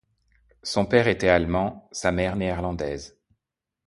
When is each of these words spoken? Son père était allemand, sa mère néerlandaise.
Son 0.63 0.87
père 0.87 1.07
était 1.07 1.27
allemand, 1.29 1.87
sa 1.91 2.11
mère 2.11 2.35
néerlandaise. 2.35 3.19